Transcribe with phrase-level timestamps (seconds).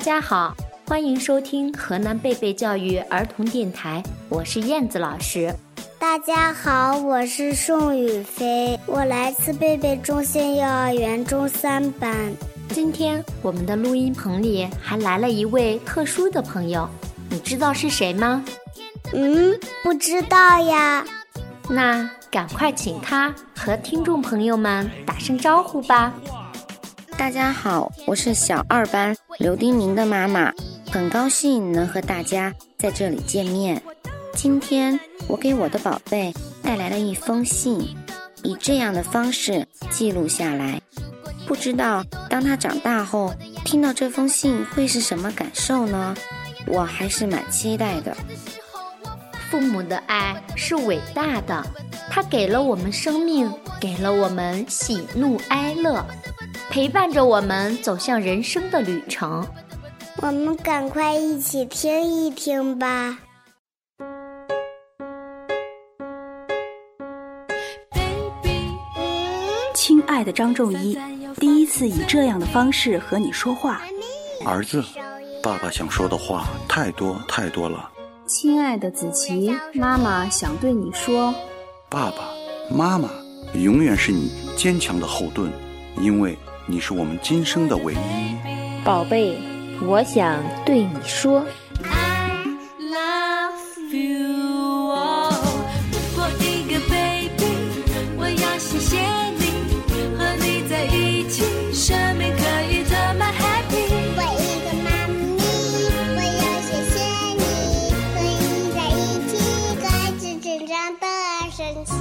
[0.00, 0.56] 大家好，
[0.88, 5.54] 欢迎收听河南贝贝教育儿童电台，我是燕子老师。
[5.98, 12.32] 大家好，我是宋雨飞，我来自贝贝中心幼儿园中三班。
[12.70, 16.88] 今天我们的录音棚里还来了一位特殊的朋友，
[17.28, 18.42] 你知道是谁吗？
[19.12, 21.04] 嗯，不知道呀。
[21.68, 26.14] 那赶快请他和听众朋友们打声招呼吧。
[27.20, 30.50] 大家好，我是小二班刘丁宁的妈妈，
[30.90, 33.82] 很高兴能和大家在这里见面。
[34.32, 37.94] 今天我给我的宝贝带来了一封信，
[38.42, 40.80] 以这样的方式记录下来。
[41.46, 43.34] 不知道当他长大后
[43.66, 46.16] 听到这封信会是什么感受呢？
[46.66, 48.16] 我还是蛮期待的。
[49.50, 51.62] 父母的爱是伟大的，
[52.08, 56.02] 他给了我们生命，给了我们喜怒哀乐。
[56.70, 59.44] 陪伴着我们走向人生的旅程，
[60.18, 63.18] 我们赶快一起听一听吧。
[69.74, 70.96] 亲爱的张仲一，
[71.40, 73.82] 第一次以这样的方式和你说话。
[74.46, 74.80] 儿子，
[75.42, 77.90] 爸爸想说的话太多太多了。
[78.28, 81.34] 亲爱的子琪，妈妈想对你说，
[81.88, 82.28] 爸爸
[82.70, 83.10] 妈妈
[83.54, 85.50] 永远是你坚强的后盾，
[86.00, 86.38] 因为。
[86.70, 87.96] 你是我们今生的唯一，
[88.84, 89.36] 宝贝，
[89.82, 91.44] 我想对你说。
[111.00, 111.99] 宝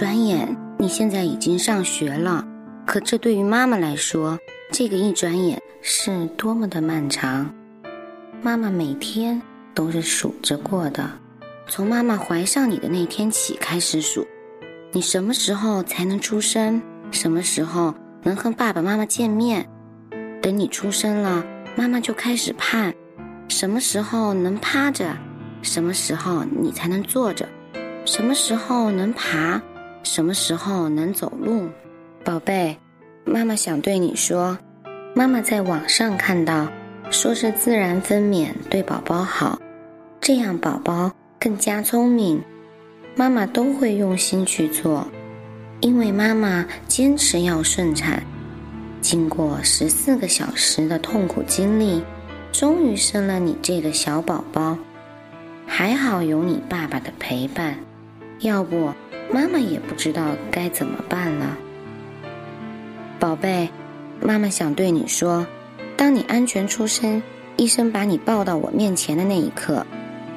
[0.00, 2.42] 转眼你现在已经上学了，
[2.86, 4.38] 可这对于妈妈来说，
[4.72, 7.54] 这个一转眼是多么的漫长。
[8.40, 9.42] 妈妈每天
[9.74, 11.06] 都是数着过的，
[11.68, 14.26] 从妈妈怀上你的那天起开始数，
[14.90, 16.80] 你什么时候才能出生？
[17.10, 19.68] 什么时候能和爸爸妈妈见面？
[20.40, 21.44] 等你出生了，
[21.76, 22.94] 妈妈就开始盼，
[23.48, 25.14] 什么时候能趴着？
[25.60, 27.46] 什么时候你才能坐着？
[28.06, 29.60] 什么时候能爬？
[30.02, 31.68] 什么时候能走路？
[32.24, 32.76] 宝贝，
[33.24, 34.58] 妈妈想对你说，
[35.14, 36.68] 妈妈在网上看到，
[37.10, 39.58] 说是自然分娩对宝宝好，
[40.20, 42.42] 这样宝宝更加聪明。
[43.16, 45.06] 妈妈都会用心去做，
[45.80, 48.22] 因为妈妈坚持要顺产。
[49.00, 52.02] 经过十四个小时的痛苦经历，
[52.52, 54.76] 终于生了你这个小宝宝，
[55.66, 57.76] 还好有你爸爸的陪伴。
[58.40, 58.90] 要不，
[59.30, 61.58] 妈妈也不知道该怎么办了。
[63.18, 63.68] 宝贝，
[64.18, 65.46] 妈妈想对你说：
[65.94, 67.22] 当你安全出生，
[67.56, 69.86] 医生把你抱到我面前的那一刻，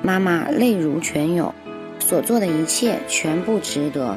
[0.00, 1.52] 妈妈泪如泉涌，
[1.98, 4.16] 所做的一切全部值得。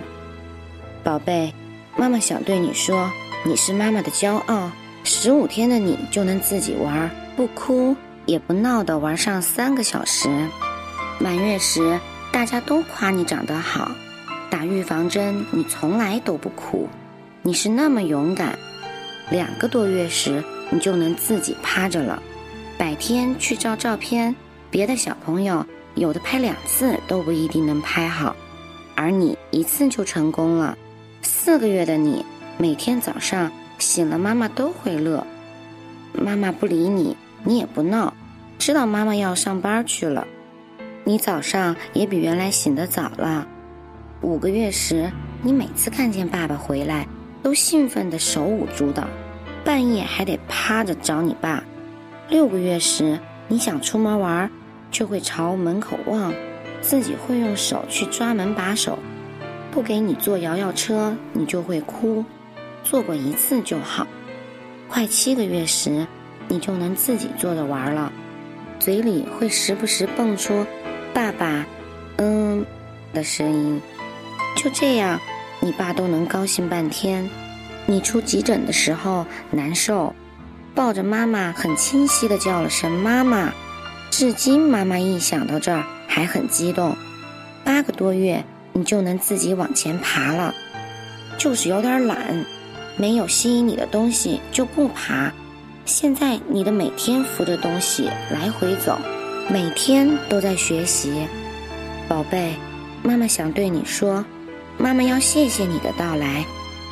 [1.03, 1.51] 宝贝，
[1.97, 3.09] 妈妈想对你说：
[3.43, 4.71] 你是妈妈的骄傲。
[5.03, 7.95] 十五天的你就能自己玩，不哭
[8.27, 10.29] 也不闹的玩上三个小时。
[11.19, 11.99] 满月时。
[12.31, 13.91] 大家都夸你长得好，
[14.49, 16.87] 打预防针你从来都不哭，
[17.41, 18.57] 你是那么勇敢。
[19.29, 22.23] 两个多月时你就能自己趴着了，
[22.77, 24.33] 白天去照照片，
[24.69, 25.65] 别的小朋友
[25.95, 28.35] 有的拍两次都不一定能拍好，
[28.95, 30.77] 而你一次就成功了。
[31.21, 32.25] 四个月的你
[32.57, 35.27] 每天早上醒了，妈妈都会乐，
[36.13, 38.13] 妈妈不理你，你也不闹，
[38.57, 40.25] 知道妈妈要上班去了。
[41.03, 43.47] 你早上也比原来醒得早了。
[44.21, 45.11] 五个月时，
[45.41, 47.07] 你每次看见爸爸回来，
[47.41, 49.07] 都兴奋得手舞足蹈，
[49.65, 51.63] 半夜还得趴着找你爸。
[52.29, 54.51] 六个月时，你想出门玩，
[54.91, 56.33] 却会朝门口望，
[56.81, 58.99] 自己会用手去抓门把手。
[59.71, 62.23] 不给你坐摇摇车，你就会哭，
[62.83, 64.05] 坐过一次就好。
[64.87, 66.05] 快七个月时，
[66.47, 68.13] 你就能自己坐着玩了，
[68.77, 70.67] 嘴里会时不时蹦出。
[71.13, 71.65] 爸爸，
[72.17, 72.65] 嗯，
[73.13, 73.81] 的声音，
[74.55, 75.19] 就这样，
[75.59, 77.29] 你爸都能高兴半天。
[77.85, 80.15] 你出急诊的时候难受，
[80.73, 83.51] 抱着妈妈很清晰的叫了声妈妈。
[84.09, 86.95] 至今妈妈一想到这儿还很激动。
[87.63, 88.43] 八个多月，
[88.73, 90.53] 你就能自己往前爬了，
[91.37, 92.45] 就是有点懒，
[92.97, 95.31] 没有吸引你的东西就不爬。
[95.85, 98.97] 现在你的每天扶着东西来回走。
[99.49, 101.27] 每天都在学习，
[102.07, 102.53] 宝贝，
[103.03, 104.23] 妈妈想对你说，
[104.77, 106.45] 妈妈要谢谢你的到来，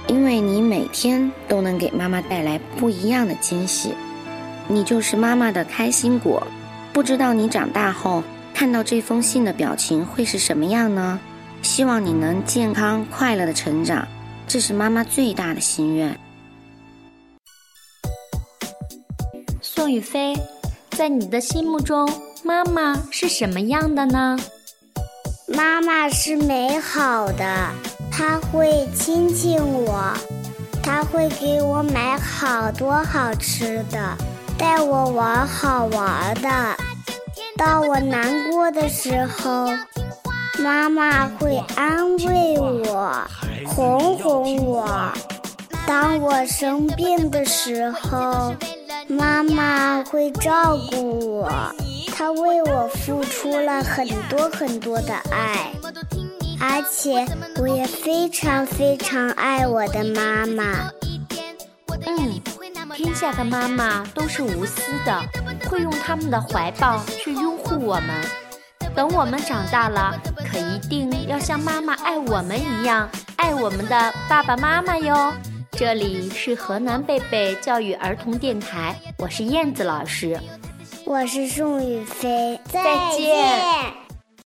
[0.07, 3.93] 因为你每天都能给妈妈带来不一样的惊喜。
[4.67, 6.45] 你就是妈妈的开心果，
[6.91, 8.23] 不知道你长大后
[8.53, 11.19] 看到这封信的表情会是什么样呢？
[11.61, 14.07] 希望你能健康快乐的成长，
[14.47, 16.17] 这是妈妈最大的心愿。
[19.61, 20.35] 宋雨飞，
[20.91, 22.09] 在你的心目中，
[22.43, 24.37] 妈妈是什么样的呢？
[25.47, 27.45] 妈妈是美好的，
[28.11, 30.13] 她会亲亲我，
[30.81, 34.17] 她会给我买好多好吃的。
[34.57, 36.49] 带我玩好玩的，
[37.57, 39.67] 到我难过的时候，
[40.61, 43.25] 妈妈会安慰我，
[43.65, 44.85] 哄哄我；
[45.87, 48.53] 当我生病的时候，
[49.07, 51.49] 妈妈会照顾我，
[52.19, 55.71] 她为我付出了很多很多的爱，
[56.59, 57.25] 而且
[57.61, 60.91] 我也非常非常爱我的妈妈。
[62.05, 62.41] 嗯。
[62.93, 65.23] 天下的妈妈都是无私的，
[65.69, 68.09] 会用他们的怀抱去拥护我们。
[68.93, 70.13] 等我们长大了，
[70.51, 75.33] 可一定要像妈妈爱我们一样爱我们的爸爸妈妈哟。
[75.71, 80.37] 这里是河南贝贝教育儿童电台，我是燕子老师，
[81.09, 82.83] 我是宋雨飞，再
[83.17, 84.08] 见。